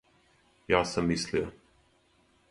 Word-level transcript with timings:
Ја 0.73 0.79
сам 0.91 1.11
мислио. 1.11 1.51